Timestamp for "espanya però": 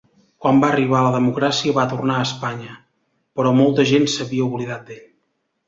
2.29-3.55